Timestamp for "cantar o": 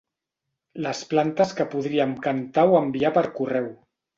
2.27-2.81